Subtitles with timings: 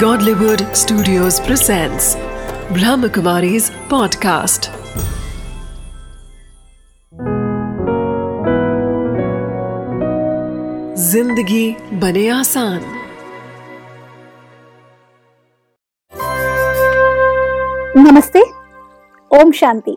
[0.00, 2.06] Godlywood Studios presents
[2.76, 4.68] Brahmakumari's podcast.
[10.98, 12.80] ज़िंदगी बने आसान
[17.96, 18.42] नमस्ते,
[19.30, 19.96] ओम शांति।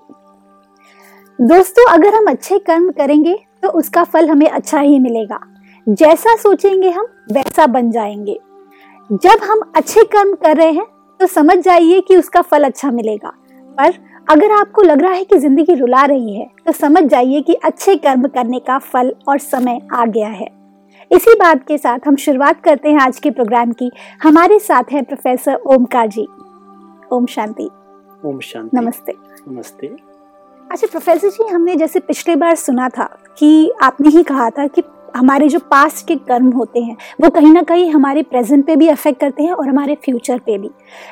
[1.40, 5.40] दोस्तों, अगर हम अच्छे कर्म करेंगे तो उसका फल हमें अच्छा ही मिलेगा।
[5.90, 8.40] जैसा सोचेंगे हम, वैसा बन जाएँगे।
[9.09, 10.86] जब हम अच्छे कर्म कर रहे हैं
[11.20, 13.30] तो समझ जाइए कि उसका फल अच्छा मिलेगा।
[13.77, 13.94] पर
[14.27, 17.95] अगर आपको लग रहा है कि ज़िंदगी रुला रही है तो समझ जाइए कि अच्छे
[17.95, 20.48] कर्म करने का फल और समय आ गया है।
[21.12, 23.90] इसी बात के साथ हम शुरुआत करते हैं आज के प्रोग्राम की।
[24.23, 26.27] हमारे साथ हैं प्रोफेसर ओमकार जी।
[27.12, 27.70] ओम शांति।
[28.26, 29.13] ओम शांति। नमस्ते।
[29.48, 29.88] नमस्ते।
[30.70, 34.82] अच्छा प्रोफेसर जी हमने जैसे पिछले बार सुना था कि आपने ही कहा था कि
[35.16, 38.88] हमारे जो पास्ट के कर्म होते हैं, वो कहीं ना कहीं हमारे प्रेजेंट पे भी
[38.88, 40.70] अफेक्ट करते हैं और हमारे फ्यूचर पे भी।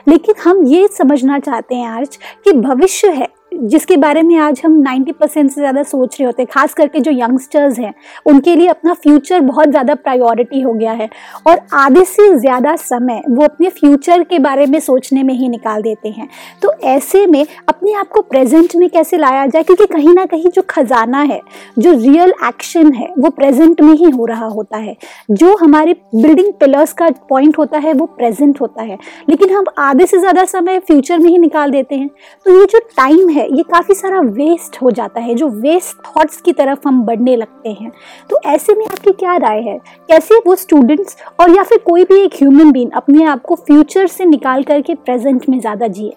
[0.07, 4.73] लेकिन हम ये समझना चाहते हैं आज कि भविष्य है जिसके बारे में आज हम
[4.81, 7.93] 90 परसेंट से ज़्यादा सोच रहे होते हैं, खास करके जो यंगस्टर्स हैं,
[8.25, 11.09] उनके लिए अपना फ्यूचर बहुत ज़्यादा प्रायोरिटी हो गया है
[11.47, 15.81] और आधे से ज़्यादा समय वो अपने फ्यूचर के बारे में सोचने में ही निकाल
[15.81, 16.27] देते हैं।
[16.61, 19.63] तो ऐसे में अपने आप को प्रेजेंट में कैसे लाया जाए?
[19.63, 21.41] क्योंकि कहीं ना कहीं जो खजाना है,
[21.79, 24.95] जो रियल एक्शन है, वो प्रेजेंट में ही हो रहा होता है।
[25.31, 28.97] जो हमारे बिल्डिंग पिलर्स का पॉइंट होता है, वो प्रेजेंट होता है।
[29.29, 32.09] लेकिन हम आधे से ज़्यादा समय फ्यूचर में ही निकाल देते हैं।
[32.45, 36.41] तो ये जो टाइम है ये काफ़ी सारा वेस्ट हो जाता है जो वेस्ट थॉट्स
[36.41, 37.91] की तरफ़ हम बढ़ने लगते हैं।
[38.29, 39.77] तो ऐसे में आपकी क्या राय है?
[40.09, 44.07] कैसे वो स्टूडेंट्स और या फिर कोई भी एक ह्यूमन बीन अपने आप को फ्यूचर
[44.07, 46.13] से निकाल करके प्रेजेंट में ज़्यादा जिए?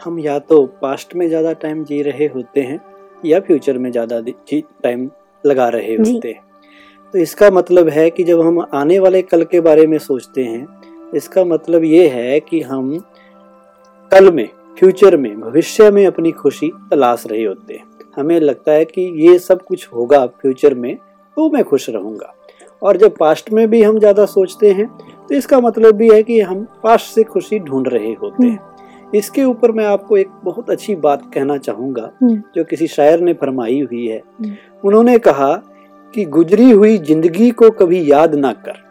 [0.00, 2.80] हम या तो पास्ट में ज़्यादा टाइम जी रहे होते हैं
[3.24, 4.20] या फ्यूचर में ज़्यादा
[4.82, 5.08] टाइम
[5.44, 6.46] लगा रहे होते हैं।
[7.14, 11.10] तो इसका मतलब है कि जब हम आने वाले कल के बारे में सोचते हैं
[11.14, 12.96] इसका मतलब ये है कि हम
[14.12, 17.84] कल में फ्यूचर में भविष्य में अपनी खुशी तलाश रहे होते हैं
[18.16, 20.94] हमें लगता है कि ये सब कुछ होगा फ्यूचर में
[21.36, 22.34] तो मैं खुश रहूँगा
[22.82, 24.86] और जब पास्ट में भी हम ज़्यादा सोचते हैं
[25.28, 29.16] तो इसका मतलब भी है कि हम पास्ट से खुशी ढूंढ रहे होते हैं हम्म।
[29.16, 33.32] इसके ऊपर मैं आपको एक बहुत अच्छी बात कहना चाहूँगा हम्म। जो किसी शायर ने
[33.34, 35.54] फरमाई हुई है हम्म। उन्होंने कहा
[36.14, 38.86] कि गुजरी हुई ज़िंदगी को कभी याद ना कर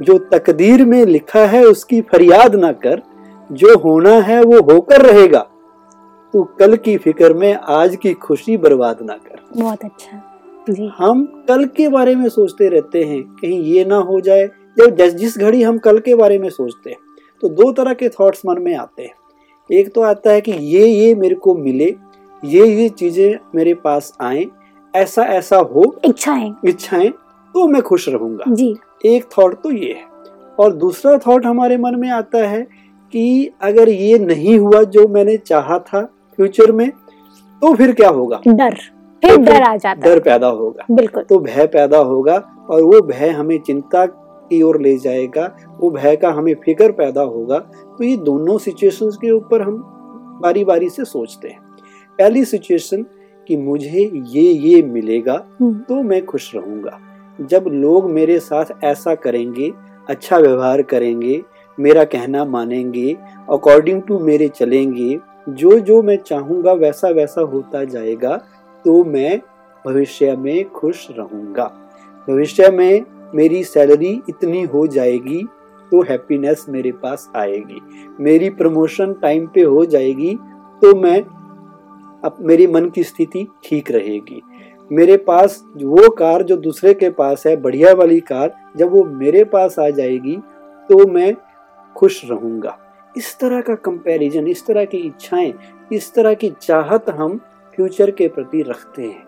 [0.00, 3.02] जो तकदीर में लिखा है उसकी फरियाद ना कर
[3.50, 5.40] जो होना है वो होकर रहेगा।
[6.34, 10.22] तू कल की फ़िक्र में आज की खुशी बर्बाद ना कर। बहुत अच्छा।
[10.70, 14.46] जी। हम कल के बारे में सोचते रहते हैं कहीं ये ना हो जाए
[14.78, 16.98] जब जिस घड़ी हम कल के बारे में सोचते हैं
[17.42, 19.14] तो दो तरह के थॉट्स मन में आते हैं।
[19.70, 21.94] एक तो आता है कि ये ये मेरे को मिले
[22.42, 24.44] ये ये चीज़ें मेरे पास आए
[24.94, 27.10] ऐसा ऐसा हो इच्छाएँ। इच्छाएँ
[27.54, 28.74] तो मैं खुश रहूँगा। जी।
[29.06, 30.04] एक थॉट तो ये है।
[30.58, 32.66] और दूसरा थॉट हमारे मन में आता है
[33.12, 36.02] कि अगर ये नहीं हुआ जो मैंने चाहा था
[36.36, 36.90] फ्यूचर में
[37.62, 38.40] तो फिर क्या होगा?
[38.48, 38.74] डर।
[39.22, 42.34] फिर तो डर आ जाता डर पैदा होगा। बिल्कुल। तो भय पैदा होगा
[42.70, 45.44] और वो भय हमें चिंता की ओर ले जाएगा
[45.80, 49.82] वो भय का हमें फ़िक्र पैदा होगा। तो ये दोनों सिचुएशंस के ऊपर हम
[50.42, 51.60] बारी बारी से सोचते हैं।
[52.18, 53.04] पहली सिचुएशन
[53.48, 56.98] कि मुझे ये ये मिलेगा हम्म। तो मैं खुश रहूँगा।
[57.40, 59.72] जब लोग मेरे साथ ऐसा करेंगे
[60.08, 61.42] अच्छा व्यवहार करेंगे
[61.78, 63.12] मेरा कहना मानेंगे
[63.50, 68.36] अकॉर्डिंग टू मेरे चलेंगे, जो जो मैं चाहूँगा वैसा वैसा होता जाएगा
[68.84, 69.38] तो मैं
[69.84, 71.64] भविष्य में खुश रहूँगा।
[72.28, 73.04] भविष्य में
[73.34, 75.42] मेरी सैलरी इतनी हो जाएगी
[75.92, 77.80] तो हैप्पीनेस मेरे पास आएगी।
[78.20, 80.34] मेरी प्रमोशन टाइम पे हो जाएगी
[80.82, 81.20] तो मैं
[82.24, 84.42] अब मेरी मन की स्थिति ठीक रहेगी।
[84.90, 89.44] मेरे पास वो कार जो दूसरे के पास है, बढ़िया वाली कार, जब वो मेरे
[89.44, 90.36] पास आ जाएगी
[90.88, 91.32] तो मैं
[91.96, 92.78] खुश रहूँगा।
[93.14, 95.52] इस तरह का कंपैरिजन इस तरह की इच्छाएँ
[95.92, 97.38] इस तरह की चाहत हम
[97.74, 99.24] फ्यूचर के प्रति रखते हैं।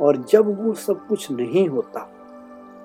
[0.00, 2.08] और जब वो सब कुछ नहीं होता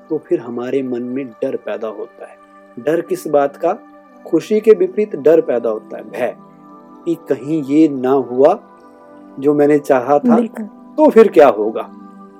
[0.09, 2.38] तो फिर हमारे मन में डर पैदा होता है।
[2.77, 3.74] डर किस बात का?
[4.25, 6.36] खुशी के विपरीत डर पैदा होता है। भय
[7.06, 8.60] कि कहीं ये ना हुआ
[9.39, 10.39] जो मैंने चाहा था
[10.98, 11.89] तो फिर क्या होगा?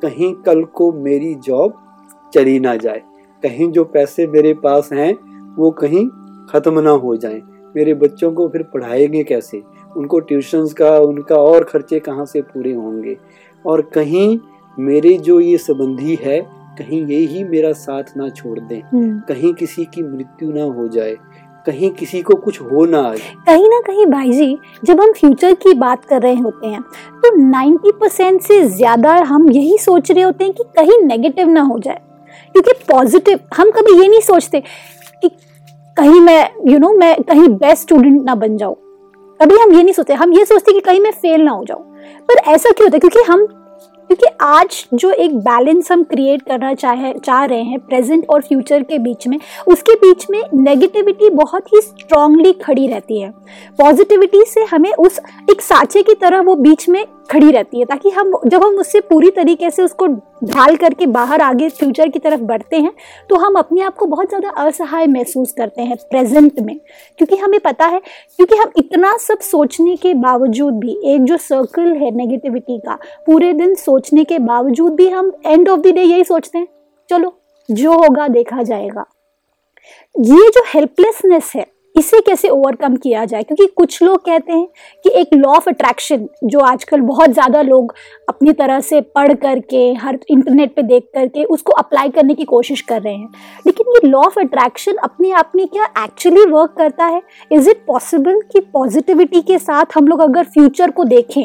[0.02, 1.74] कहीं कल को मेरी जॉब
[2.34, 3.02] चली ना जाए।
[3.44, 5.14] कहीं जो पैसे मेरे पास हैं
[5.56, 6.08] वो कहीं
[6.50, 7.42] ख़त्म ना हो जाएँ।
[7.76, 9.62] मेरे बच्चों को फिर पढ़ाएँगे कैसे?
[9.98, 13.18] उनको ट्यूशन्स का उनका और खर्चे कहाँ से पूरे होंगे?
[13.66, 14.38] और कहीं
[14.78, 16.40] मेरे जो ये संबंधी है
[16.80, 20.88] कहीं ये ही मेरा साथ ना छोड़ दें। हम्म। कहीं किसी की मृत्यु ना हो
[20.88, 21.16] जाए।
[21.66, 25.54] कहीं किसी को कुछ हो ना आए। कहीं ना कहीं भाई जी जब हम फ्यूचर
[25.54, 26.82] की बात कर रहे होते हैं
[27.24, 31.62] तो 90 परसेंट से ज़्यादा हम यही सोच रहे होते हैं कि कहीं नेगेटिव ना
[31.62, 32.02] हो जाए।
[32.52, 34.62] क्योंकि पॉजिटिव हम कभी ये नहीं सोचते
[35.98, 38.76] कहीं मैं यू you नो know, मैं कहीं बेस्ट स्टूडेंट ना बन जाऊँ।
[39.42, 41.82] कभी हम ये नहीं सोचते हम ये सोचते कि कहीं मैं फेल ना हो जाऊँ।
[42.28, 43.00] पर ऐसा क्यों होता है?
[43.00, 43.46] क्योंकि हम
[44.08, 48.84] क्योंकि आज जो एक बैलेंस हम क्रिएट करना चाहे चाह रहे हैं प्रेजेंट और फ्यूचर
[48.84, 53.30] के बीच में उसके बीच में नेगेटिविटी बहुत ही स्ट्रांगली खड़ी रहती है।
[53.78, 55.20] पॉजिटिविटी से हमें उस
[55.52, 59.00] एक साँचे की तरह वो बीच में खड़ी रहती है, ताकि हम, जब हम उससे
[59.02, 60.08] पूरी तरीके से उसको
[60.46, 62.92] ढाल करके बाहर आगे फ्यूचर की तरफ़ बढ़ते हैं
[63.30, 66.76] तो हम अपने आप को बहुत ज़्यादा असहाय महसूस करते हैं प्रेजेंट में।
[67.20, 71.92] क्योंकि हमें पता है, क्योंकि हम इतना सब सोचने के बावजूद भी, एक जो सर्कल
[71.94, 76.24] है नेगेटिविटी का, पूरे दिन सोचने के बावजूद भी हम एंड ऑफ़ द डे यही
[76.24, 76.68] सोचते हैं,
[77.10, 77.34] चलो,
[77.70, 79.06] जो होगा देखा जाएगा।
[80.16, 81.66] ये जो हेल्पलेसनेस है
[81.96, 83.44] इसे कैसे ओवरकम किया जाए?
[83.44, 84.68] क्योंकि कुछ लोग कहते हैं
[85.04, 87.94] कि एक लॉ ऑफ़ अट्रैक्शन जो आजकल बहुत ज़्यादा लोग
[88.30, 92.82] अपनी तरह से पढ़ करके हर इंटरनेट पे देख करके उसको अप्लाई करने की कोशिश
[92.82, 93.30] कर रहे हैं।
[93.68, 97.22] लेकिन ये लॉ ऑफ़ अट्रैक्शन अपने आप में क्या एक्चुअली वर्क करता है?
[97.52, 101.44] इज़ इट पॉसिबल कि पॉजिटिविटी के साथ हम लोग अगर फ्यूचर को देखें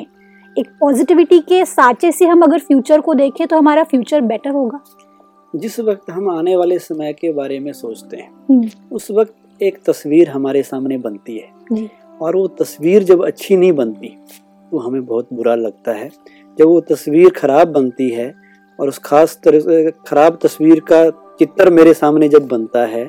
[0.57, 4.81] एक पॉजिटिविटी के साँचे से हम अगर फ्यूचर को देखें तो हमारा फ्यूचर बेटर होगा?
[5.55, 10.29] जिस वक्त हम आने वाले समय के बारे में सोचते हैं उस वक्त एक तस्वीर
[10.29, 11.89] हमारे सामने बनती है।
[12.23, 14.09] और वो तस्वीर जब अच्छी नहीं बनती
[14.73, 16.09] तो हमें बहुत बुरा लगता है।
[16.59, 18.33] जब वो तस्वीर खराब बनती है
[18.79, 21.09] और उस खास तरह खराब तस्वीर का
[21.39, 23.05] चित्र मेरे सामने जब बनता है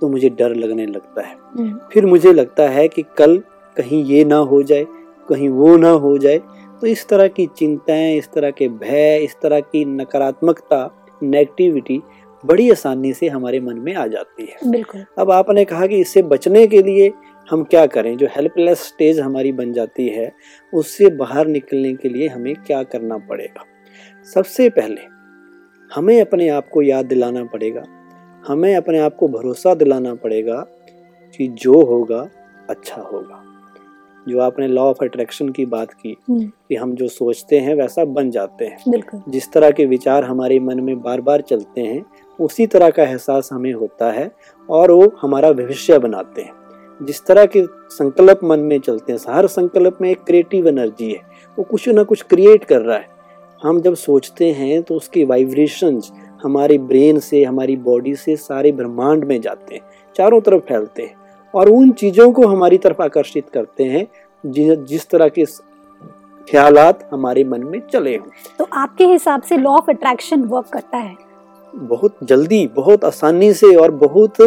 [0.00, 3.36] तो मुझे डर लगने लगता है। फिर मुझे लगता है कि कल
[3.76, 4.86] कहीं ये ना हो जाए
[5.28, 6.38] कहीं वो ना हो जाए
[6.80, 10.78] तो इस तरह की चिंताएँ इस तरह के भय इस तरह की नकारात्मकता
[11.22, 12.00] नेगेटिविटी
[12.46, 16.22] बड़ी आसानी से हमारे मन में आ जाती है। बिल्कुल। अब आपने कहा कि इससे
[16.22, 17.12] बचने के लिए
[17.50, 18.16] हम क्या करें?
[18.16, 20.32] जो हेल्पलेस स्टेज हमारी बन जाती है
[20.74, 23.64] उससे बाहर निकलने के लिए हमें क्या करना पड़ेगा?
[24.34, 25.00] सबसे पहले
[25.94, 27.82] हमें अपने आप को याद दिलाना पड़ेगा।
[28.48, 30.66] हमें अपने आप को भरोसा दिलाना पड़ेगा
[31.36, 32.28] कि जो होगा
[32.70, 33.44] अच्छा होगा।
[34.28, 38.04] जो आपने लॉ ऑफ़ अट्रैक्शन की बात की हम्म। कि हम जो सोचते हैं वैसा
[38.04, 38.78] बन जाते हैं।
[39.28, 42.04] जिस तरह के विचार हमारे मन में बार बार चलते हैं
[42.40, 44.30] उसी तरह का एहसास हमें होता है
[44.68, 46.52] और वो हमारा भविष्य बनाते हैं।
[47.02, 51.20] जिस तरह के संकल्प मन में चलते हैं, हर संकल्प में एक क्रिएटिव एनर्जी है।
[51.58, 53.06] वो कुछ ना कुछ क्रिएट कर रहा है।
[53.62, 56.10] हम जब सोचते हैं तो उसकी वाइब्रेशंस
[56.42, 59.82] हमारे ब्रेन से, हमारी बॉडी से सारे ब्रह्मांड में जाते हैं,
[60.16, 61.14] चारों तरफ़ फैलते हैं
[61.54, 64.06] और उन चीज़ों को हमारी तरफ़ आकर्षित करते हैं,
[64.84, 65.44] जिस तरह के
[66.50, 68.26] ख्यालात हमारे मन में चले हों।
[68.58, 71.27] तो आपके हिसाब से लॉ ऑफ़ अट्रैक्शन वर्क करता है?
[71.74, 74.40] बहुत जल्दी, बहुत आसानी से और बहुत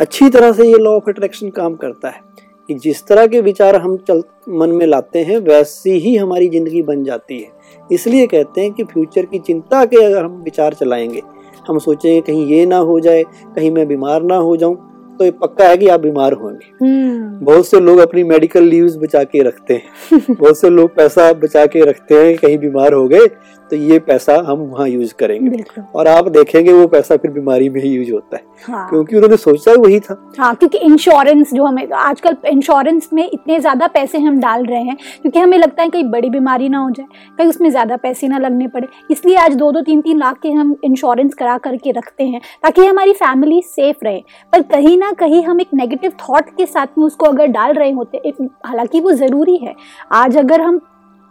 [0.00, 2.28] अच्छी तरह से ये लॉ ऑफ़ अट्रैक्शन काम करता है।
[2.68, 6.82] कि जिस तरह के विचार हम चल, मन में लाते हैं, वैसी ही हमारी ज़िंदगी
[6.82, 7.48] बन जाती है।
[7.92, 11.22] इसलिए कहते हैं कि फ्यूचर की चिंता के अगर हम विचार चलाएँगे,
[11.68, 13.22] हम सोचेंगे कहीं ये ना हो जाए,
[13.56, 14.87] कहीं मैं बीमार ना हो जाऊँ
[15.18, 18.96] तो ये पक्का है कि आप बीमार होंगे। हम्म। बहुत से लोग अपनी मेडिकल लीव्स
[18.96, 23.06] बचा के रखते हैं। बहुत से लोग पैसा बचा के रखते हैं कहीं बीमार हो
[23.08, 23.26] गए
[23.70, 25.62] तो ये पैसा हम वहाँ यूज़ करेंगे।
[25.94, 29.36] और आप देखेंगे वो पैसा फिर बीमारी में ही यूज़ होता है। हाँ। क्योंकि उन्होंने
[29.36, 34.38] सोचा वही था। हाँ क्योंकि इंश्योरेंस जो हमें आजकल इंश्योरेंस में इतने ज़्यादा पैसे हम
[34.40, 37.06] डाल रहे हैं क्योंकि हमें लगता है कहीं बड़ी बीमारी ना हो जाए
[37.38, 40.50] कहीं उसमें ज़्यादा पैसे ना लगने पड़े। इसलिए आज दो दो तीन तीन लाख के
[40.50, 44.22] हम इंश्योरेंस करा करके रखते हैं ताकि हमारी फैमिली सेफ़ रहे।
[44.52, 47.90] पर कहीं ना कहीं हम एक नेगेटिव थॉट के साथ में उसको अगर डाल रहे
[47.90, 48.32] होते
[48.66, 49.74] हालाँकि वो ज़रूरी है।
[50.12, 50.80] आज अगर हम,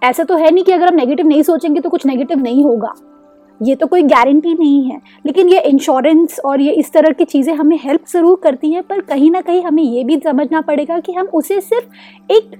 [0.01, 2.93] ऐसा तो है नहीं कि अगर हम नेगेटिव नहीं सोचेंगे तो कुछ नेगेटिव नहीं होगा।
[3.61, 7.53] ये तो कोई गारंटी नहीं है। लेकिन ये इंश्योरेंस और ये इस तरह की चीज़ें
[7.53, 11.13] हमें हेल्प ज़रूर करती हैं, पर कहीं ना कहीं हमें ये भी समझना पड़ेगा कि
[11.13, 12.51] हम उसे सिर्फ़ एक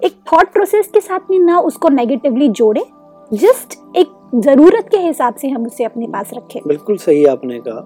[0.00, 2.84] एक थॉट प्रोसेस के साथ में ना उसको नेगेटिवली जोड़े।
[3.30, 7.80] जस्ट एक ज़रूरत के हिसाब से हम उसे अपने पास रखें। बिल्कुल सही आपने कहा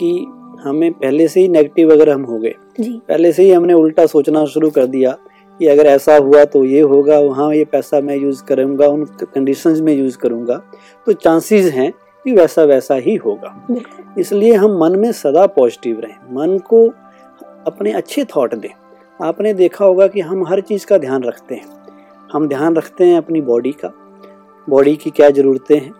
[0.00, 0.10] कि
[0.64, 4.44] हमें पहले से ही नेगेटिव अगर हम हो गए पहले से ही हमने उल्टा सोचना
[4.44, 5.16] शुरू कर दिया
[5.58, 9.80] कि अगर ऐसा हुआ तो ये होगा वहाँ ये पैसा मैं यूज़ करूँगा उन कंडीशंस
[9.80, 10.62] में यूज़ करूँगा
[11.06, 11.92] तो चांसेस हैं
[12.24, 13.66] कि वैसा वैसा ही होगा।
[14.18, 16.88] इसलिए हम मन में सदा पॉजिटिव रहें। मन को
[17.66, 18.68] अपने अच्छे थॉट दें।
[19.26, 21.66] आपने देखा होगा कि हम हर चीज़ का ध्यान रखते हैं।
[22.32, 23.92] हम ध्यान रखते हैं अपनी बॉडी का।
[24.68, 25.92] बॉडी की क्या ज़रूरतें हैं?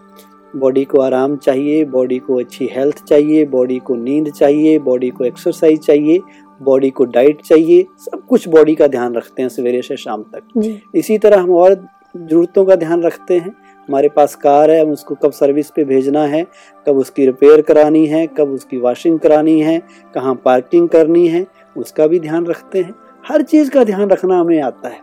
[0.56, 5.24] बॉडी को आराम चाहिए बॉडी को अच्छी हेल्थ चाहिए बॉडी को नींद चाहिए बॉडी को
[5.24, 6.20] एक्सरसाइज चाहिए
[6.62, 10.80] बॉडी को डाइट चाहिए सब कुछ बॉडी का ध्यान रखते हैं सवेरे से शाम तक।
[10.94, 11.74] इसी तरह हम और
[12.16, 13.54] ज़रूरतों का ध्यान रखते हैं।
[13.88, 16.44] हमारे पास कार है हम उसको कब सर्विस पे भेजना है
[16.86, 19.80] कब उसकी रिपेयर करानी है कब उसकी वॉशिंग करानी है
[20.14, 24.60] कहाँ पार्किंग करनी है उसका भी ध्यान रखते हैं। हर चीज़ का ध्यान रखना हमें
[24.62, 25.00] आता है।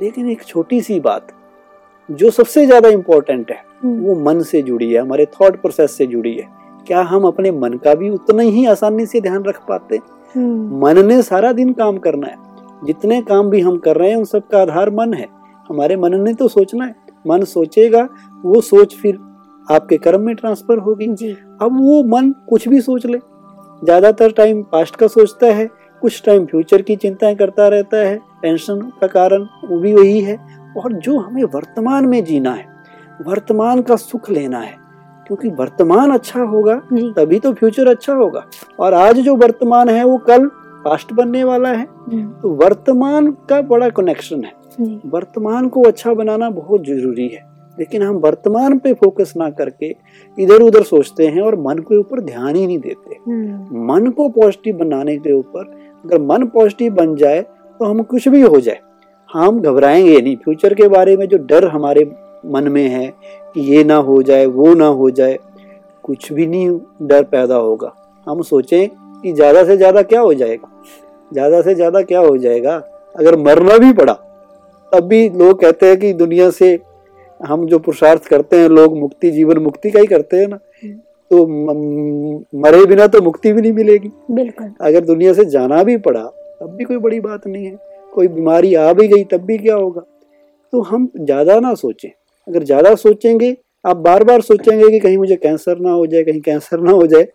[0.00, 1.32] लेकिन एक छोटी सी बात
[2.08, 6.06] जो सबसे ज़्यादा इम्पोर्टेंट है हम्म। वो मन से जुड़ी है हमारे थॉट प्रोसेस से
[6.06, 6.46] जुड़ी है।
[6.86, 10.02] क्या हम अपने मन का भी उतना ही आसानी से ध्यान रख पाते हैं?
[10.34, 12.36] हम्म, मन ने सारा दिन काम करना है।
[12.84, 15.26] जितने काम भी हम कर रहे हैं उन सब का आधार मन है।
[15.70, 18.08] हमारे मन ने तो सोचना है। मन सोचेगा
[18.44, 19.18] वो सोच फिर
[19.66, 21.30] आपके कर्म में ट्रांसफ़र होगी। जी।
[21.62, 23.18] अब वो मन कुछ भी सोच ले।
[23.82, 25.68] ज़्यादातर टाइम पास्ट का सोचता है
[26.02, 30.36] कुछ टाइम फ्यूचर की चिंताएँ करता रहता है। टेंशन का कारण वो भी वही है।
[30.76, 32.66] और जो हमें वर्तमान में जीना है
[33.26, 34.74] वर्तमान का सुख लेना है
[35.26, 38.44] क्योंकि वर्तमान अच्छा होगा तभी तो फ्यूचर अच्छा होगा।
[38.80, 40.46] और आज जो वर्तमान है वो कल
[40.84, 41.86] पास्ट बनने वाला है।
[42.40, 44.52] तो वर्तमान का बड़ा कनेक्शन है।
[45.06, 47.46] वर्तमान को अच्छा बनाना बहुत ज़रूरी है।
[47.78, 49.94] लेकिन हम वर्तमान पे फोकस ना करके
[50.38, 54.28] इधर उधर सोचते हैं और मन के ऊपर ध्यान ही नहीं देते। हम्म, मन को
[54.28, 55.70] पॉजिटिव बनाने के ऊपर
[56.04, 57.44] अगर मन पॉजिटिव बन जाए
[57.80, 58.78] तो हम कुछ भी हो जाए।
[59.30, 62.04] हम घबराएँगे नहीं। फ्यूचर के बारे में जो डर हमारे
[62.46, 63.06] मन में है
[63.54, 65.38] कि ये ना हो जाए वो ना हो जाए
[66.04, 66.68] कुछ भी नहीं
[67.02, 67.92] डर पैदा होगा।
[68.26, 68.88] हम सोचें
[69.22, 70.68] कि ज़्यादा से ज़्यादा क्या हो जाएगा?
[71.30, 72.76] ज़्यादा से ज़्यादा क्या हो जाएगा?
[73.16, 74.12] अगर मरना भी पड़ा
[74.92, 76.78] तब भी लोग कहते हैं कि दुनिया से
[77.40, 80.58] हम जो पुरुषार्थ करते हैं लोग मुक्ति जीवन मुक्ति का ही करते हैं ना।
[81.30, 81.46] तो
[82.58, 86.20] मरे बिना तो मुक्ति भी नहीं मिलेगी। बिल्कुल। अगर दुनिया से जाना भी पड़ा
[86.60, 87.78] तब भी कोई बड़ी बात नहीं है।
[88.12, 90.00] कोई बीमारी आ भी गई, तब भी क्या होगा?
[90.72, 92.08] तो हम ज़्यादा ना सोचें।
[92.48, 96.40] अगर ज़्यादा सोचेंगे, आप बार बार सोचेंगे कि कहीं मुझे कैंसर ना हो जाए, कहीं
[96.40, 97.26] कैंसर ना हो जाए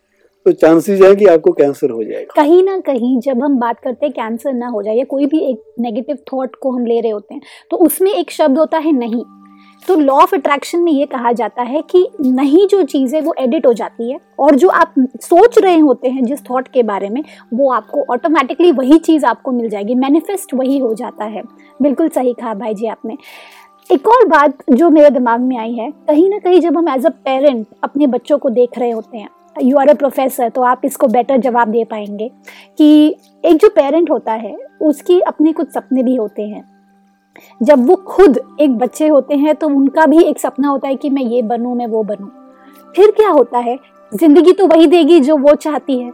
[0.45, 4.05] तो चांसेस है कि आपको कैंसर हो जाएगा। कहीं ना कहीं जब हम बात करते
[4.05, 7.11] हैं कैंसर ना हो जाए, या कोई भी एक नेगेटिव थॉट को हम ले रहे
[7.11, 9.23] होते हैं तो उसमें एक शब्द होता है नहीं।
[9.87, 13.33] तो लॉ ऑफ़ अट्रैक्शन में ये कहा जाता है कि नहीं जो चीज़ है वो
[13.39, 17.09] एडिट हो जाती है और जो आप सोच रहे होते हैं जिस थॉट के बारे
[17.09, 17.23] में,
[17.53, 21.43] वो आपको ऑटोमेटिकली वही चीज़ आपको मिल जाएगी। मैनिफेस्ट वही हो जाता है।
[21.81, 23.17] बिल्कुल सही कहा भाई जी आपने।
[23.89, 27.05] एक और बात जो मेरे दिमाग में आई है, कहीं ना कहीं जब हम एज
[27.05, 29.29] अ पेरेंट अपने बच्चों को देख रहे होते हैं
[29.61, 32.29] यू आर अ प्रोफेसर तो आप इसको बेटर जवाब दे पाएँगे
[32.77, 36.72] कि एक जो पेरेंट होता है, उसकी अपने कुछ सपने भी होते हैं।
[37.61, 41.09] जब वो खुद एक बच्चे होते हैं तो उनका भी एक सपना होता है कि
[41.09, 42.27] मैं ये बनूं, मैं वो बनूं।
[42.95, 43.77] फिर क्या होता है?
[44.11, 46.11] ज़िंदगी तो वही देगी जो वो चाहती है।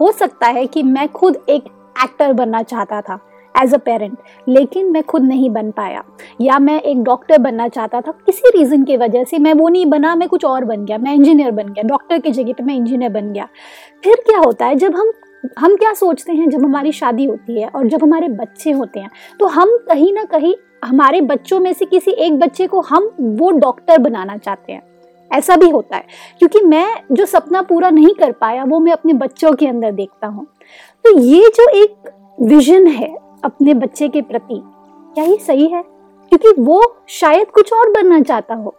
[0.00, 1.64] हो सकता है कि मैं खुद एक
[2.04, 3.18] एक्टर बनना चाहता था
[3.54, 4.16] एज अ पेरेंट
[4.48, 6.02] लेकिन मैं खुद नहीं बन पाया।
[6.40, 9.86] या मैं एक डॉक्टर बनना चाहता था, किसी रीज़न की वजह से मैं वो नहीं
[9.86, 12.74] बना, मैं कुछ और बन गया, मैं इंजीनियर बन गया डॉक्टर की जगह पे मैं
[12.74, 13.48] इंजीनियर बन गया।
[14.04, 14.74] फिर क्या होता है?
[14.74, 15.12] जब हम
[15.58, 19.10] हम क्या सोचते हैं जब हमारी शादी होती है और जब हमारे बच्चे होते हैं?
[19.40, 23.50] तो हम कहीं ना कहीं हमारे बच्चों में से किसी एक बच्चे को हम वो
[23.50, 24.82] डॉक्टर बनाना चाहते हैं।
[25.32, 26.04] ऐसा भी होता है।
[26.38, 30.26] क्योंकि मैं जो सपना पूरा नहीं कर पाया, वो मैं अपने बच्चों के अंदर देखता
[30.26, 30.46] हूँ।
[31.04, 31.94] तो ये जो एक
[32.40, 34.62] विजन है अपने बच्चे के प्रति,
[35.14, 35.82] क्या ये सही है?
[36.28, 38.74] क्योंकि वो शायद कुछ और बनना चाहता हो।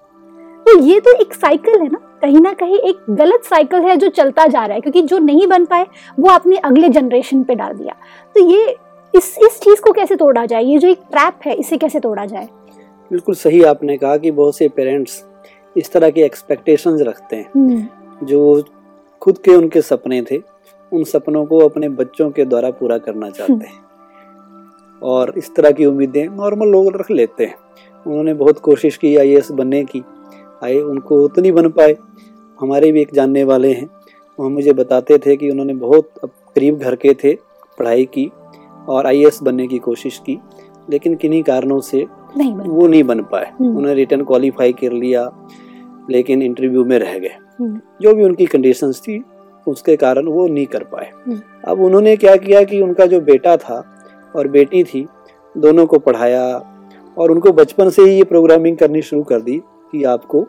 [0.66, 4.10] तो ये तो एक साइकिल है ना। कहीं ना कहीं एक गलत साइकिल है जो
[4.10, 5.88] चलता जा रहा है क्योंकि जो नहीं बन पाए
[6.20, 7.96] वो आपने अगले जनरेशन पे डाल दिया।
[8.36, 8.76] तो ये
[9.16, 10.64] इस इस चीज़ को कैसे तोड़ा जाए?
[10.64, 12.48] ये जो एक ट्रैप है इसे कैसे तोड़ा जाए?
[13.12, 15.24] बिल्कुल सही आपने कहा कि बहुत से पेरेंट्स
[15.78, 17.84] इस तरह के एक्सपेक्टेशंस रखते हैं। हम्म,
[18.26, 18.64] जो
[19.22, 20.42] खुद के उनके सपने थे
[20.92, 23.84] उन सपनों को अपने बच्चों के द्वारा पूरा करना चाहते हैं।
[25.02, 27.56] और इस तरह की उम्मीदें नॉर्मल लोग रख लेते हैं।
[28.08, 30.04] उन्होंने बहुत कोशिश की आई बनने की।
[30.64, 31.96] आए उनको उतनी बन पाए।
[32.60, 33.90] हमारे भी एक जानने वाले हैं।
[34.40, 37.36] वह मुझे बताते थे कि उन्होंने बहुत करीब घर के थे
[37.80, 38.32] पढ़ाई की
[38.90, 40.38] और आईएएस बनने की कोशिश की
[40.90, 42.06] लेकिन किन्हीं कारणों से
[42.38, 45.30] नहीं बन वो नहीं बन पाए। हम्म। उन्होंने रिटर्न क्वालिफाई कर लिया
[46.10, 49.24] लेकिन इंटरव्यू में रह गए। हम्म, जो भी उनकी कंडीशंस थी
[49.68, 53.58] उसके कारण वो नहीं कर पाए। हम्म। अब उन्होंने क्या किया कि उनका जो बेटा
[53.58, 53.84] था
[54.36, 55.06] और बेटी थी
[55.58, 56.46] दोनों को पढ़ाया
[57.18, 59.62] और उनको बचपन से ही ये प्रोग्रामिंग करनी शुरू कर दी।
[59.94, 60.46] कि आपको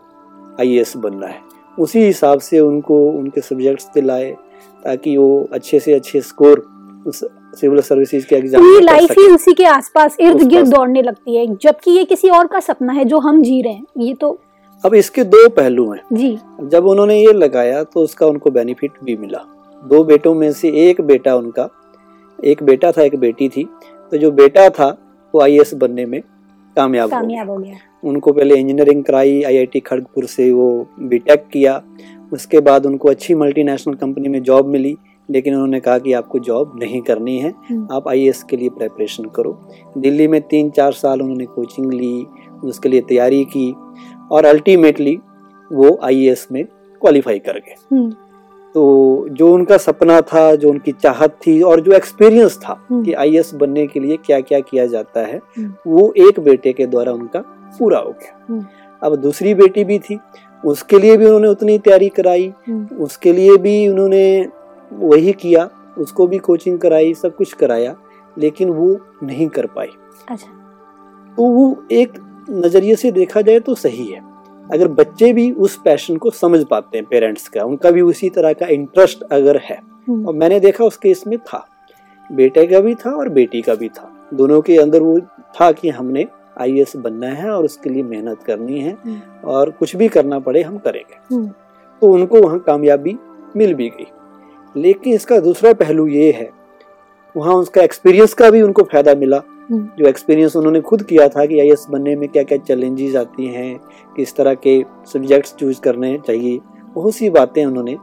[0.60, 1.40] आईएएस बनना है।
[1.78, 4.30] उसी हिसाब से उनको उनके सब्जेक्ट्स दिलाए
[4.82, 6.66] ताकि वो अच्छे से अच्छे स्कोर
[7.06, 7.24] उस
[7.54, 11.36] सिविल सर्विसेज़ के एग्ज़ाम पूरी में लाइफ ही उसी के आसपास इर्द गिर्द दौड़ने लगती
[11.36, 14.38] है जबकि ये किसी और का सपना है जो हम जी रहे हैं। ये तो
[14.84, 19.16] अब इसके दो पहलू हैं। जी। जब उन्होंने ये लगाया तो उसका उनको बेनिफिट भी
[19.16, 19.44] मिला।
[19.82, 21.68] दो बेटों में से एक बेटा उनका
[22.38, 23.64] एक बेटा था एक बेटी थी
[24.12, 24.88] तो जो बेटा था
[25.34, 26.20] वो आईएएस बनने में
[26.76, 30.68] कामयाब कामयाब हो गया। उनको पहले इंजीनियरिंग कराई आईआईटी खड़गपुर से वो
[31.00, 31.82] बीटेक किया
[32.32, 34.96] उसके बाद उनको अच्छी मल्टीनेशनल कंपनी में जॉब मिली
[35.28, 39.24] लेकिन उन्होंने कहा कि आपको जॉब नहीं करनी है हम्म। आप आईएएस के लिए प्रेपरेशन
[39.36, 39.58] करो
[39.98, 42.26] दिल्ली में तीन चार साल उन्होंने कोचिंग ली
[42.64, 43.70] उसके लिए तैयारी की
[44.32, 45.18] और अल्टीमेटली
[45.70, 46.64] वो आईएएस में
[47.02, 48.10] क्वालिफाई कर गए हम्म,
[48.74, 53.12] तो जो उनका सपना था जो उनकी चाहत थी और जो एक्सपीरियंस था हम्म। कि
[53.14, 55.40] आईएएस बनने के लिए क्या क्या किया जाता है।
[55.86, 57.42] वो एक बेटे के द्वारा उनका
[57.78, 58.64] पूरा हो गया। हम्म।
[59.02, 60.18] अब दूसरी बेटी भी थी
[60.64, 64.48] उसके लिए भी उन्होंने उतनी तैयारी कराई हम्म, उसके लिए भी उन्होंने
[64.92, 67.94] वही किया उसको भी कोचिंग कराई सब कुछ कराया
[68.38, 69.88] लेकिन वो नहीं कर पाई।
[70.30, 70.46] अच्छा।
[71.36, 72.12] तो वो एक
[72.50, 74.20] नज़रिए से देखा जाए तो सही है।
[74.72, 78.52] अगर बच्चे भी उस पैशन को समझ पाते हैं पेरेंट्स का उनका भी उसी तरह
[78.52, 81.64] का इंटरेस्ट अगर है हम्म, और मैंने देखा उस केस में था
[82.30, 85.18] बेटे का भी था और बेटी का भी था दोनों के अंदर वो
[85.60, 89.94] था कि हमने आई बनना है और उसके लिए मेहनत करनी है हम्म। और कुछ
[89.96, 91.46] भी करना पड़े हम करेंगे हम्म,
[92.02, 93.16] तो उनको वहाँ कामयाबी
[93.56, 94.06] मिल भी गई
[94.74, 96.50] लेकिन इसका दूसरा पहलू ये है
[97.34, 101.44] वहाँ उसका एक्सपीरियंस का भी उनको फ़ायदा मिला हम्म। जो एक्सपीरियंस उन्होंने खुद किया था
[101.46, 103.78] कि आई बनने में क्या क्या चैलेंजेस आती हैं
[104.16, 104.82] किस तरह के
[105.12, 106.58] सब्जेक्ट्स चूज़ करने चाहिए
[106.94, 107.96] बहुत सी बातें उन्होंने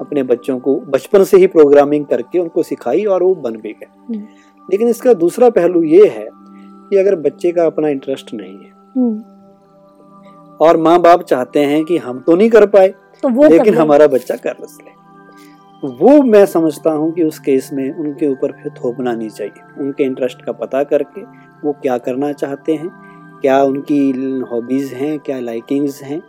[0.00, 4.18] अपने बच्चों को बचपन से ही प्रोग्रामिंग करके उनको सिखाई और वो बन भी गए।
[4.68, 6.28] लेकिन इसका दूसरा पहलू ये है
[6.90, 9.22] कि अगर बच्चे का अपना इंटरेस्ट नहीं है। हम्म,
[10.60, 12.88] और माँ बाप चाहते हैं कि हम तो नहीं कर पाए
[13.22, 14.94] तो वो लेकिन कर हमारा बच्चा कर ले।
[15.82, 20.04] वो मैं समझता हूँ कि उस केस में उनके ऊपर फिर थोपना नहीं चाहिए। उनके
[20.04, 21.22] इंटरेस्ट का पता करके
[21.64, 22.88] वो क्या करना चाहते हैं
[23.40, 23.98] क्या उनकी
[24.50, 26.20] हॉबीज हैं क्या लाइकिंग्स हैं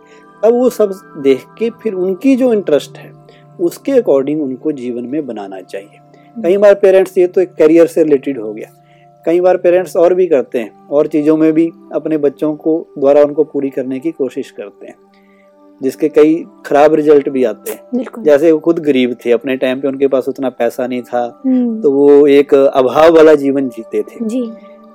[0.43, 0.91] तब वो सब
[1.23, 3.11] देख के फिर उनकी जो इंटरेस्ट है
[3.59, 5.99] उसके अकॉर्डिंग उनको जीवन में बनाना चाहिए।
[6.35, 8.67] कई बार पेरेंट्स ये तो एक करियर से रिलेटेड हो गया।
[9.27, 13.21] कई बार पेरेंट्स और भी करते हैं और चीज़ों में भी अपने बच्चों को द्वारा
[13.21, 14.95] उनको पूरी करने की कोशिश करते हैं
[15.81, 19.87] जिसके कई खराब रिज़ल्ट भी आते हैं। जैसे वो खुद गरीब थे अपने टाइम पे
[19.87, 24.25] उनके पास उतना पैसा नहीं था हम्म, तो वो एक अभाव वाला जीवन जीते थे।
[24.25, 24.41] जी।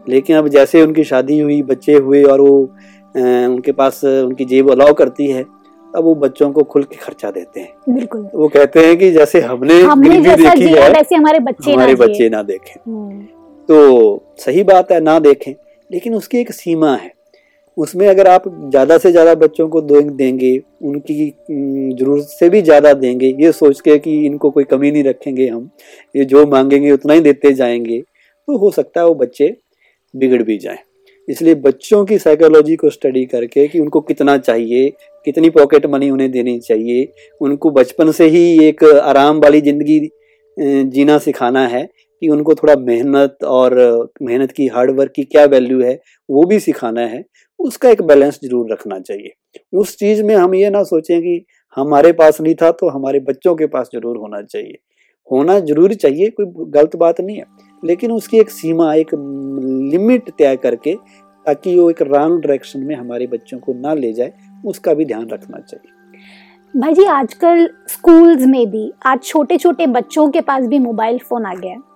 [0.08, 2.58] लेकिन अब जैसे उनकी शादी हुई बच्चे हुए और वो
[3.48, 5.44] उनके पास उनकी जेब अलाउ करती है
[5.96, 9.40] अब वो बच्चों को खुल के खर्चा देते हैं। बिल्कुल। वो कहते हैं कि जैसे
[9.40, 13.26] हमने हमने जैसा देखी है वैसे हमारे बच्चे हमारे ना। बच्चे ना देखें। हम्म,
[13.68, 15.52] तो सही बात है, ना देखें।
[15.90, 17.10] लेकिन उसकी एक सीमा है।
[17.76, 23.26] उसमें अगर आप ज़्यादा से ज़्यादा बच्चों को देंगे, उनकी ज़रूरत से भी ज़्यादा देंगे,
[23.38, 25.70] ये सोच के कि इनको कोई कमी नहीं रखेंगे हम,
[26.14, 28.00] ये जो मांगेंगे उतना ही देते जाएँगे
[28.48, 29.54] तो हो सकता है वो बच्चे
[30.14, 30.78] बिगड़ भी जाएँ।
[31.28, 34.88] इसलिए बच्चों की साइकोलॉजी को स्टडी करके कि उनको कितना चाहिए,
[35.26, 37.08] कितनी पॉकेट मनी उन्हें देनी चाहिए,
[37.40, 40.00] उनको बचपन से ही एक आराम वाली ज़िंदगी
[40.56, 41.88] जीना सिखाना है
[42.22, 43.74] कि उनको थोड़ा मेहनत और,
[44.22, 45.94] मेहनत की हार्ड वर्क की क्या वैल्यू है,
[46.28, 47.24] वो भी सिखाना है,
[47.60, 49.32] उसका एक बैलेंस ज़रूर रखना चाहिए।
[49.74, 51.44] उस चीज़ में हम ये ना सोचें कि
[51.76, 54.78] हमारे पास नहीं था तो हमारे बच्चों के पास ज़रूर होना चाहिए।
[55.30, 57.44] होना ज़रूर चाहिए, कोई गलत बात नहीं है,
[57.82, 59.14] लेकिन उसकी एक सीमा, एक
[59.92, 60.94] लिमिट तय करके,
[61.46, 64.32] ताकि वो एक रॉन्ग डायरेक्शन में हमारे बच्चों को ना ले जाए,
[64.66, 66.20] उसका भी ध्यान रखना चाहिए।
[66.74, 71.46] भाई जी, आजकल स्कूल्स में भी, आज छोटे छोटे बच्चों के पास भी मोबाइल फ़ोन
[71.46, 71.91] आ गया है।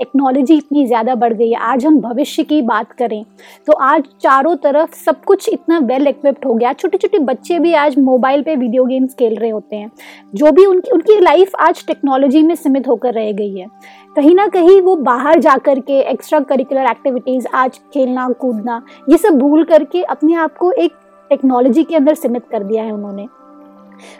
[0.00, 3.22] टेक्नोलॉजी इतनी ज़्यादा बढ़ गई है। आज हम भविष्य की बात करें
[3.66, 7.72] तो आज चारों तरफ़ सब कुछ इतना वेल इक्विप्ड हो गया। छोटे छोटे बच्चे भी
[7.74, 9.90] आज मोबाइल पे वीडियो गेम्स खेल रहे होते हैं।
[10.34, 13.66] जो भी उनकी उनकी लाइफ आज टेक्नोलॉजी में सीमित होकर रह गई है।
[14.16, 19.18] कहीं ना कहीं वो बाहर जा कर के एक्स्ट्रा करिकुलर एक्टिविटीज़ आज खेलना, कूदना, ये
[19.18, 20.92] सब भूल करके अपने आप को एक
[21.30, 23.26] टेक्नोलॉजी के अंदर सीमित कर दिया है उन्होंने।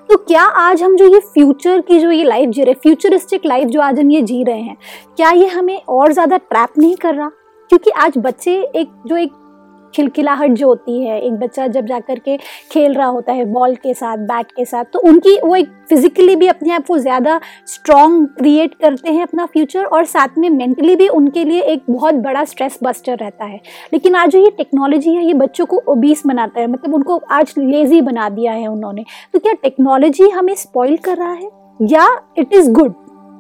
[0.09, 3.69] तो क्या आज हम जो ये फ्यूचर की जो ये लाइफ जी रहे फ्यूचरिस्टिक लाइफ
[3.69, 4.77] जो आज हम ये जी रहे हैं,
[5.17, 7.29] क्या ये हमें और ज़्यादा ट्रैप नहीं कर रहा?
[7.69, 9.33] क्योंकि आज बच्चे एक, जो एक
[9.97, 12.37] खिलखिलाहट जो होती है, एक बच्चा जब जाकर के
[12.73, 16.37] खेल रहा होता है बॉल के साथ बैट के साथ तो उनकी वो एक फिजिकली
[16.37, 20.97] भी अपने आप को ज़्यादा स्ट्रॉन्ग क्रिएट करते हैं अपना फ्यूचर और साथ में मेंटली
[20.97, 23.61] भी उनके लिए एक बहुत बड़ा स्ट्रेस बस्टर रहता है।
[23.93, 27.55] लेकिन आज जो ये टेक्नोलॉजी है, ये बच्चों को ओबीस बनाता है मतलब उनको आज
[27.59, 31.51] लेजी बना दिया है उन्होंने। तो क्या टेक्नोलॉजी हमें स्पॉइल कर रहा है?
[31.81, 32.95] या इट इज़ गुड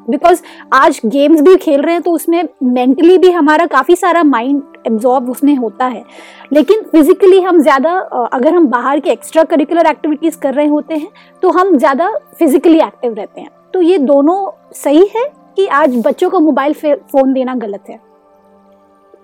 [0.06, 0.42] बिकॉज़
[0.74, 5.30] आज गेम्स भी खेल रहे हैं तो उसमें मेंटली भी हमारा काफ़ी सारा माइंड एब्जॉर्ब
[5.30, 6.04] उसमें होता है।
[6.52, 7.92] लेकिन फिजिकली हम ज़्यादा
[8.32, 11.08] अगर हम बाहर के एक्स्ट्रा करिकुलर एक्टिविटीज़ कर रहे होते हैं
[11.42, 15.24] तो हम ज़्यादा फिजिकली एक्टिव रहते हैं। तो ये दोनों सही है
[15.56, 18.00] कि आज बच्चों को मोबाइल फ़ोन देना गलत है?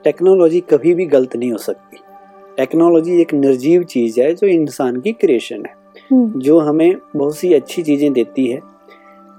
[0.05, 1.99] टेक्नोलॉजी कभी भी गलत नहीं हो सकती।
[2.57, 5.75] टेक्नोलॉजी एक निर्जीव चीज़ है जो इंसान की क्रिएशन है।
[6.11, 8.61] हम्म, जो हमें बहुत सी अच्छी चीज़ें देती है।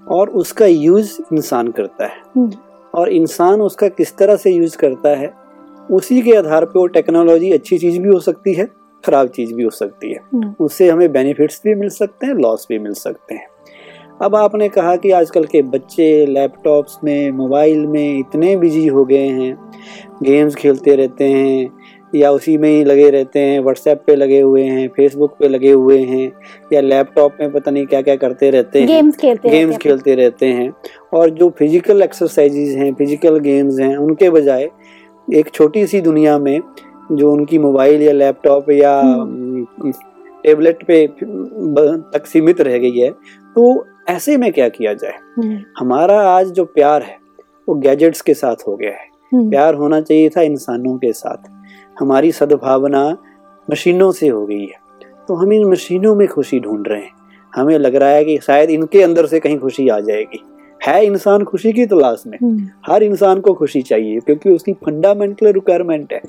[0.08, 2.52] और उसका यूज़ इंसान करता है। हम्म,
[2.96, 5.34] और इंसान उसका किस तरह से यूज़ करता है
[5.92, 8.70] उसी के आधार पे वो टेक्नोलॉजी अच्छी चीज़ भी हो सकती है
[9.06, 12.66] खराब चीज़ भी हो सकती है। हम्म, उससे हमें बेनिफिट्स भी मिल सकते हैं लॉस
[12.70, 13.48] भी मिल सकते हैं।
[14.22, 19.28] अब आपने कहा कि आजकल के बच्चे लैपटॉप्स में मोबाइल में इतने बिज़ी हो गए
[19.28, 19.72] हैं
[20.24, 21.70] गेम्स खेलते रहते हैं
[22.14, 25.72] या उसी में ही लगे रहते हैं व्हाट्सएप पे लगे हुए हैं फेसबुक पे लगे
[25.72, 26.32] हुए हैं
[26.74, 29.80] या लैपटॉप में पता नहीं क्या क्या करते रहते हैं। गेम्स खेलते रहते गेम्स हैं।
[29.80, 30.72] खेलते रहते हैं।
[31.14, 34.70] और जो फ़िज़िकल एक्सरसाइजेज हैं फ़िज़िकल गेम्स हैं उनके बजाय
[35.28, 36.60] एक छोटी सी दुनिया में
[37.12, 39.02] जो उनकी मोबाइल या लैपटॉप या
[40.44, 41.06] टेबलेट पे
[42.14, 43.10] तक सीमित रह गई है
[43.56, 45.18] तो ऐसे में क्या किया जाए?
[45.38, 47.18] हम्म, हमारा आज जो प्यार है
[47.68, 51.50] वो गैजेट्स के साथ हो गया है। हम्म, प्यार होना चाहिए था इंसानों के साथ।
[51.98, 53.10] हमारी सद्भावना
[53.68, 54.82] मशीनों से हो गई है।
[55.28, 57.12] तो हम इन मशीनों में खुशी ढूंढ रहे हैं।
[57.54, 60.44] हमें लग रहा है कि शायद इनके अंदर से कहीं खुशी आ जाएगी।
[60.82, 65.48] है इंसान खुशी की तलाश में। हम्म, हर इंसान को खुशी चाहिए क्योंकि उसकी फंडामेंटल
[65.48, 66.22] रिक्वायरमेंट है।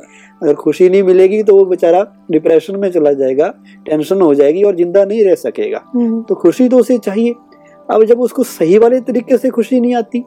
[0.43, 3.49] अगर खुशी नहीं मिलेगी तो वो बेचारा डिप्रेशन में चला जाएगा
[3.87, 7.35] टेंशन हो जाएगी और ज़िंदा नहीं रह सकेगा। हम्म, तो खुशी तो उसे चाहिए।
[7.89, 10.21] अब जब उसको सही वाले तरीके से खुशी नहीं आती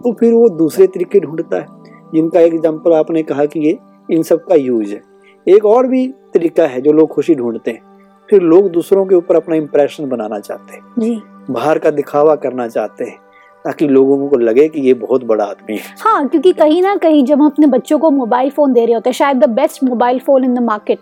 [0.00, 1.66] तो फिर वो दूसरे तरीके ढूंढता है।
[2.14, 3.78] जिनका एग्ज़ाम्पल आपने कहा कि ये
[4.10, 5.02] इन सब का यूज़ है।
[5.48, 7.82] एक और भी तरीका है जो लोग खुशी ढूंढते हैं।
[8.30, 11.20] फिर लोग दूसरों के ऊपर अपना इम्प्रेशन बनाना चाहते हैं। जी।
[11.50, 13.18] बाहर का दिखावा करना चाहते हैं।
[13.64, 17.24] ताकि लोगों को लगे कि ये बहुत बड़ा आदमी है। हाँ क्योंकि कहीं ना कहीं
[17.24, 20.18] जब हम अपने बच्चों को मोबाइल फ़ोन दे रहे होते हैं, शायद the best mobile
[20.20, 20.98] phone in the market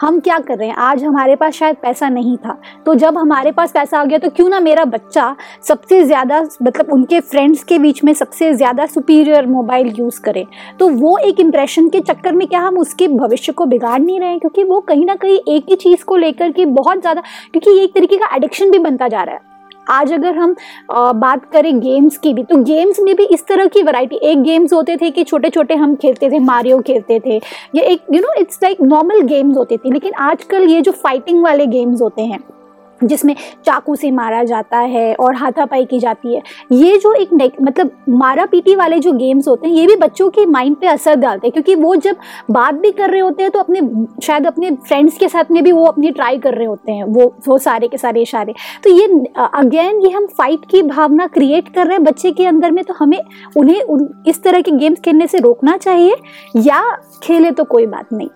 [0.00, 0.74] हम क्या कर रहे हैं?
[0.76, 4.30] आज हमारे पास शायद पैसा नहीं था। तो जब हमारे पास पैसा आ गया तो
[4.30, 9.46] क्यों ना मेरा बच्चा सबसे ज़्यादा मतलब उनके फ्रेंड्स के बीच में सबसे ज़्यादा सुपीरियर
[9.48, 10.46] मोबाइल यूज़ करे?
[10.78, 14.28] तो वो एक इम्प्रेशन के चक्कर में क्या हम उसके भविष्य को बिगाड़ नहीं रहे
[14.28, 14.38] हैं?
[14.40, 17.94] क्योंकि वो कहीं ना कहीं एक ही चीज़ को लेकर के बहुत ज़्यादा, क्योंकि एक
[17.94, 19.48] तरीके का एडिक्शन भी बनता जा रहा है।
[19.86, 20.54] आज अगर हम
[20.90, 24.72] बात करें गेम्स की भी तो गेम्स में भी इस तरह की वैरायटी एक गेम्स
[24.72, 27.36] होते थे कि छोटे छोटे हम खेलते थे मारियो खेलते थे,
[27.74, 31.42] या एक you know it's like normal games होते थे, लेकिन आजकल ये जो फाइटिंग
[31.42, 32.40] वाले गेम्स होते हैं
[33.02, 33.34] जिसमें
[33.64, 37.32] चाकू से मारा जाता है और हाथापाई की जाती है। ये जो एक
[37.62, 41.14] मतलब मारा पीटी वाले जो गेम्स होते हैं, ये भी बच्चों के माइंड पे असर
[41.16, 42.16] डालते हैं, क्योंकि वो जब
[42.50, 43.80] बात भी कर रहे होते हैं तो अपने,
[44.22, 47.34] शायद अपने फ्रेंड्स के साथ में भी वो अपनी ट्राई कर रहे होते हैं, वो
[47.48, 49.06] वो सारे के सारे इशारे। तो ये
[49.54, 52.94] अगेन ये हम फाइट की भावना क्रिएट कर रहे हैं बच्चे के अंदर में तो
[52.94, 53.20] हमें
[53.56, 56.16] उन्हें उन, इस तरह के गेम्स खेलने से रोकना चाहिए,
[56.58, 56.82] या
[57.22, 58.28] खेले तो कोई बात नहीं।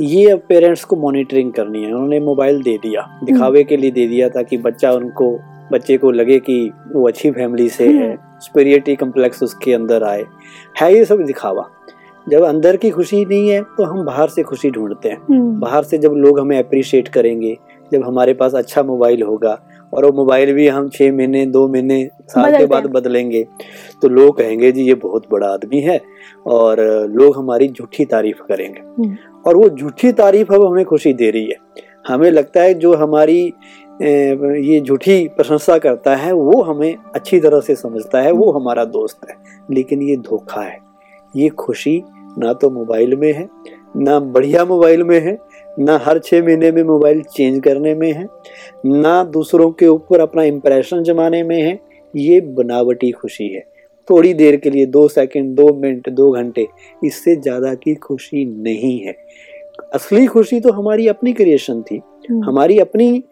[0.00, 4.06] ये अब पेरेंट्स को मॉनिटरिंग करनी है। उन्होंने मोबाइल दे दिया दिखावे के लिए दे
[4.06, 5.40] दिया ताकि बच्चा उनको
[5.72, 10.24] बच्चे को लगे कि वो अच्छी फैमिली से है स्पिरिटी कम्प्लेक्स उसके अंदर आए।
[10.80, 11.68] है ये सब दिखावा।
[12.28, 15.82] जब अंदर की खुशी नहीं है तो हम बाहर से खुशी ढूंढते हैं। हम्म, बाहर
[15.82, 17.58] से जब लोग हमें अप्रिशिएट करेंगे
[17.92, 19.60] जब हमारे पास अच्छा मोबाइल होगा
[19.92, 23.46] और वो मोबाइल भी हम छः महीने दो महीने साल के बाद बदलेंगे।
[24.02, 26.00] तो लोग कहेंगे जी ये बहुत बड़ा आदमी है
[26.46, 31.30] और लोग हमारी झूठी तारीफ़ करेंगे। हम्म। और वो झूठी तारीफ़ अब हमें खुशी दे
[31.30, 31.56] रही है।
[32.08, 33.52] हमें लगता है जो हमारी
[34.02, 39.28] ये झूठी प्रशंसा करता है वो हमें अच्छी तरह से समझता है वो हमारा दोस्त
[39.30, 39.36] है।
[39.70, 40.78] लेकिन ये धोखा है।
[41.36, 42.02] ये खुशी
[42.38, 43.48] ना तो मोबाइल में है
[43.96, 45.38] ना बढ़िया मोबाइल में है
[45.78, 48.26] ना हर छः महीने में मोबाइल चेंज करने में है
[48.86, 51.78] ना दूसरों के ऊपर अपना इम्प्रेशन जमाने में है
[52.14, 53.60] ये बनावटी खुशी है।
[54.08, 56.66] थोड़ी देर के लिए दो सेकंड दो मिनट दो घंटे
[57.04, 59.16] इससे ज़्यादा की खुशी नहीं है।
[59.94, 63.22] असली खुशी तो हमारी अपनी क्रिएशन थी हम्म, हमारी अपनी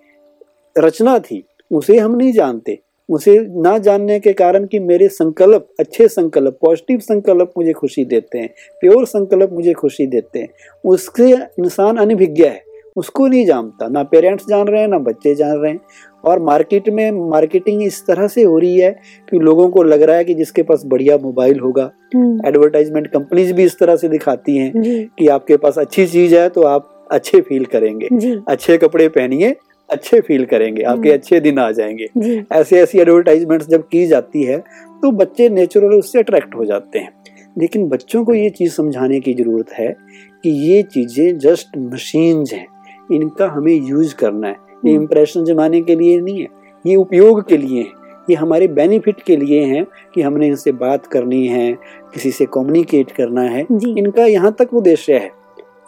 [0.76, 2.78] रचना थी उसे हम नहीं जानते।
[3.10, 8.38] उसे ना जानने के कारण कि मेरे संकल्प अच्छे संकल्प पॉजिटिव संकल्प मुझे खुशी देते
[8.38, 8.48] हैं
[8.80, 10.48] प्योर संकल्प मुझे खुशी देते हैं।
[10.84, 12.62] उसके इंसान अनभिज्ञ है
[12.96, 15.80] उसको नहीं जानता। ना पेरेंट्स जान रहे हैं ना बच्चे जान रहे हैं।
[16.24, 18.90] और मार्केट में मार्केटिंग इस तरह से हो रही है
[19.30, 23.52] कि लोगों को लग रहा है कि जिसके पास बढ़िया मोबाइल होगा। हम्म, एडवर्टाइजमेंट कंपनीज़
[23.54, 24.72] भी इस तरह से दिखाती हैं
[25.18, 28.08] कि आपके पास अच्छी चीज़ है तो आप अच्छे फील करेंगे।
[28.48, 29.56] अच्छे कपड़े पहनिए
[29.90, 32.06] अच्छे फील करेंगे आपके हम्म। अच्छे दिन आ जाएँगे।
[32.52, 34.58] ऐसी ऐसी एडवर्टाइजमेंट्स जब की जाती है
[35.02, 37.12] तो बच्चे नेचुरल उससे अट्रैक्ट हो जाते हैं।
[37.58, 39.96] लेकिन बच्चों को ये चीज़ समझाने की ज़रूरत है
[40.42, 42.66] कि ये चीज़ें जस्ट मशीन्स हैं।
[43.12, 46.46] इनका हमें यूज़ करना है। ये इम्प्रेशन जमाने के लिए नहीं है
[46.86, 47.88] ये उपयोग के लिए है।
[48.30, 51.72] ये हमारे बेनिफिट के लिए हैं कि हमने इनसे बात करनी है
[52.14, 55.39] किसी से कम्युनिकेट करना है। इनका यहाँ तक उद्देश्य है।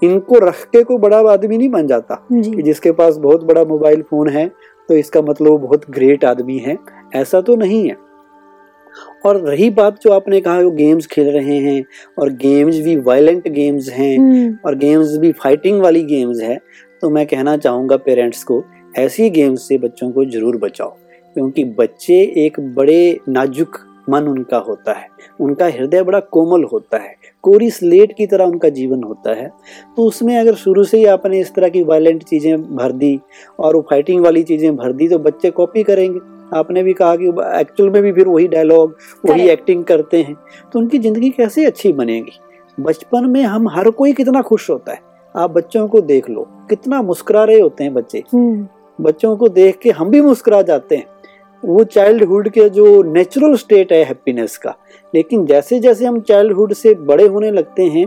[0.03, 4.03] इनको रख के कोई बड़ा आदमी नहीं बन जाता कि जिसके पास बहुत बड़ा मोबाइल
[4.03, 4.47] फ़ोन है
[4.89, 6.77] तो इसका मतलब वो बहुत ग्रेट आदमी है।
[7.17, 7.97] ऐसा तो नहीं है।
[9.27, 11.85] और रही बात जो आपने कहा वो गेम्स खेल रहे हैं
[12.19, 16.59] और गेम्स भी वायलेंट गेम्स हैं हम्म, और गेम्स भी फाइटिंग वाली गेम्स है
[17.03, 18.63] तो मैं कहना चाहूँगा पेरेंट्स को
[18.99, 20.91] ऐसी गेम्स से बच्चों को ज़रूर बचाओ।
[21.37, 22.15] क्योंकि बच्चे
[22.47, 23.79] एक बड़े नाजुक
[24.11, 25.07] मन उनका होता है।
[25.41, 29.51] उनका हृदय बड़ा कोमल होता है। कोरी स्लेट की तरह उनका जीवन होता है।
[29.97, 33.19] तो उसमें अगर शुरू से ही आपने इस तरह की वायलेंट चीज़ें भर दी
[33.59, 36.21] और वो फाइटिंग वाली चीज़ें भर दी तो बच्चे कॉपी करेंगे।
[36.57, 37.29] आपने भी कहा कि
[37.61, 40.35] एक्चुअल में भी फिर वही डायलॉग वही एक्टिंग करते हैं।
[40.73, 42.39] तो उनकी ज़िंदगी कैसे अच्छी बनेगी?
[42.79, 45.01] बचपन में हम हर कोई कितना खुश होता है?
[45.35, 48.67] आप बच्चों को देख लो कितना मुस्कुरा रहे होते हैं बच्चे। हम्म,
[48.99, 51.07] बच्चों को देख के हम भी मुस्कुरा जाते हैं।
[51.63, 54.75] वो चाइल्डहुड के जो नेचुरल स्टेट है हैप्पीनेस का
[55.15, 58.07] लेकिन जैसे जैसे हम चाइल्डहुड से बड़े होने लगते हैं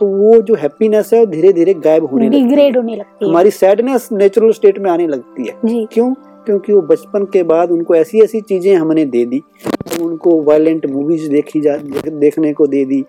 [0.00, 3.24] तो वो जो हैप्पीनेस है वो धीरे धीरे गायब होने लगती है। डिग्रेड होने लगती
[3.24, 6.12] है। हमारी सैडनेस नेचुरल स्टेट में आने लगती है। क्यों?
[6.46, 10.86] क्योंकि वो बचपन के बाद उनको ऐसी ऐसी चीज़ें हमने दे दी। तो उनको वायलेंट
[10.86, 13.02] मूवीज़ देखी जा देखने को दे दी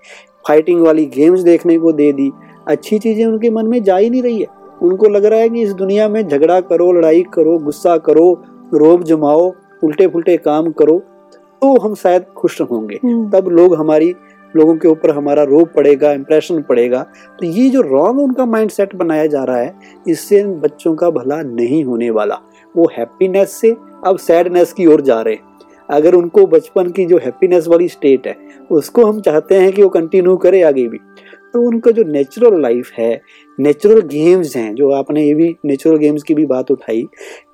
[0.47, 2.31] फाइटिंग वाली गेम्स देखने को दे दी।
[2.67, 4.47] अच्छी चीज़ें उनके मन में जा ही नहीं रही है।
[4.81, 8.33] उनको लग रहा है कि इस दुनिया में झगड़ा करो लड़ाई करो गुस्सा करो
[8.73, 9.51] रोब जमाओ
[9.83, 10.97] उल्टे फुलटे काम करो
[11.61, 14.13] तो हम शायद खुश होंगे। हम्म, तब लोग हमारी
[14.53, 17.01] लोगों के ऊपर हमारा रोब पड़ेगा इम्प्रेशन पड़ेगा।
[17.39, 19.73] तो ये जो रॉन्ग उनका माइंडसेट बनाया जा रहा है
[20.07, 22.39] इससे बच्चों का भला नहीं होने वाला।
[22.75, 23.75] वो हैप्पीनेस से
[24.05, 25.43] अब सैडनेस की ओर जा रहे हैं।
[25.89, 28.35] अगर उनको बचपन की जो हैप्पीनेस वाली स्टेट है
[28.71, 30.99] उसको हम चाहते हैं कि वो कंटिन्यू करे आगे भी।
[31.55, 33.21] तो उनका जो नेचुरल लाइफ है
[33.57, 37.03] नेचुरल गेम्स हैं जो आपने ये भी नेचुरल गेम्स की भी बात उठाई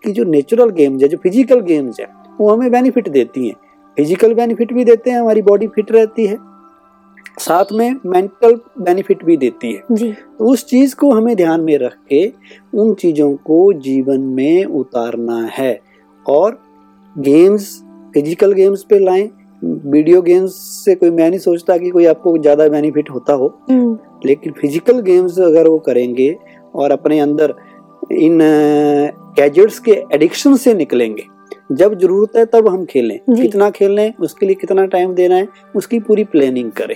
[0.03, 2.07] कि जो नेचुरल गेम्स है जो फ़िज़िकल गेम्स है
[2.39, 3.55] वो हमें बेनिफिट देती हैं।
[3.97, 6.37] फ़िज़िकल बेनिफिट भी देते हैं हमारी बॉडी फिट रहती है।
[7.39, 11.77] साथ में मेंटल बेनिफिट भी देती है। जी। तो उस चीज़ को हमें ध्यान में
[11.77, 12.25] रख के
[12.73, 15.79] उन चीज़ों को जीवन में उतारना है।
[16.25, 16.59] और
[17.15, 17.77] गेम्स
[18.13, 19.29] फ़िज़िकल गेम्स पे लाएँ
[19.61, 20.53] वीडियो गेम्स
[20.85, 24.99] से कोई मैं नहीं सोचता कि कोई आपको ज़्यादा बेनिफिट होता हो। हम्म, लेकिन फ़िज़िकल
[25.01, 26.35] गेम्स अगर वो करेंगे
[26.75, 27.53] और अपने अंदर
[28.11, 28.39] इन
[29.37, 31.23] गैजेट्स के एडिक्शन से निकलेंगे
[31.71, 35.99] जब ज़रूरत है तब हम खेलें। कितना खेलें उसके लिए कितना टाइम देना है उसकी
[35.99, 36.95] पूरी प्लानिंग करें।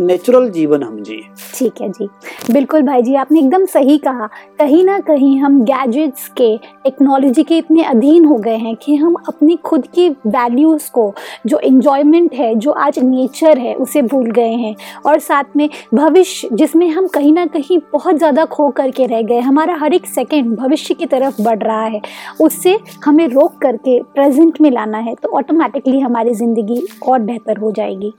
[0.00, 1.22] नेचुरल जीवन हम जिए।
[1.54, 2.08] ठीक है जी।
[2.52, 4.26] बिल्कुल भाई जी, आपने एकदम सही कहा।
[4.58, 9.14] कहीं ना कहीं हम गैजेट्स के टेक्नोलॉजी के इतने अधीन हो गए हैं कि हम
[9.28, 11.12] अपनी खुद की वैल्यूज़ को,
[11.46, 14.74] जो इंजॉयमेंट है, जो आज नेचर है, उसे भूल गए हैं।
[15.06, 19.40] और साथ में भविष्य, जिसमें हम कहीं ना कहीं बहुत ज़्यादा खो करके रह गए,
[19.40, 22.00] हमारा हर एक सेकेंड भविष्य की तरफ़ बढ़ रहा है,
[22.40, 27.70] उससे हमें रोक करके प्रेजेंट में लाना है तो ऑटोमेटिकली हमारी ज़िंदगी और बेहतर हो
[27.72, 28.12] जाएगी।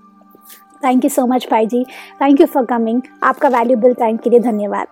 [0.83, 1.83] थैंक यू सो मच भाई जी
[2.21, 4.87] थैंक यू फॉर कमिंग आपका वैल्यूबल टाइम के लिए धन्यवाद.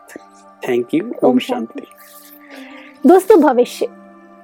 [0.67, 1.83] थैंक यू ओम। शांति
[3.07, 3.87] दोस्तों भविष्य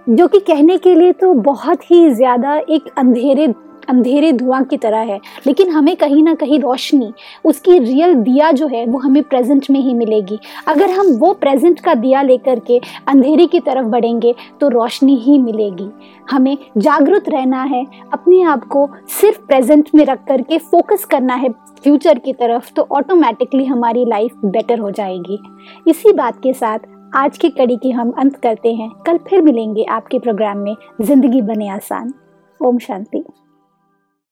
[0.07, 3.47] जो कि कहने के लिए तो बहुत ही ज़्यादा एक अंधेरे
[3.89, 7.11] अंधेरे धुआँ की तरह है। लेकिन हमें कहीं ना कहीं रोशनी,
[7.45, 11.79] उसकी रियल दिया जो है, वो हमें प्रेजेंट में ही मिलेगी। अगर हम वो प्रेजेंट
[11.79, 15.89] का दिया लेकर के अंधेरे की तरफ़ बढ़ेंगे तो रोशनी ही मिलेगी।
[16.31, 21.49] हमें जागरूक रहना है, अपने आप को सिर्फ़ प्रेजेंट में रख करके फोकस करना है
[21.83, 25.39] फ्यूचर की तरफ़ तो ऑटोमेटिकली हमारी लाइफ बेटर हो जाएगी।
[25.87, 26.79] इसी बात के साथ
[27.15, 31.41] आज की कड़ी की हम अंत करते हैं। कल फिर मिलेंगे आपके प्रोग्राम में, ज़िंदगी
[31.41, 32.13] बने आसान।
[32.59, 33.23] ओम शांति।